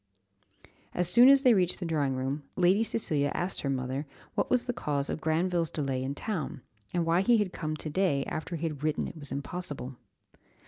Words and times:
As 0.95 1.07
soon 1.07 1.29
as 1.29 1.43
they 1.43 1.53
reached 1.53 1.79
the 1.79 1.85
drawing 1.85 2.15
room, 2.15 2.41
Lady 2.55 2.83
Cecilia 2.83 3.31
asked 3.35 3.61
her 3.61 3.69
mother 3.69 4.07
what 4.33 4.49
was 4.49 4.65
the 4.65 4.73
cause 4.73 5.11
of 5.11 5.21
Granville's 5.21 5.69
delay 5.69 6.01
in 6.01 6.15
town, 6.15 6.63
and 6.91 7.05
why 7.05 7.21
he 7.21 7.37
had 7.37 7.53
come 7.53 7.75
to 7.75 7.87
day, 7.91 8.25
after 8.25 8.55
he 8.55 8.63
had 8.65 8.81
written 8.81 9.07
it 9.07 9.15
was 9.19 9.31
impossible? 9.31 9.97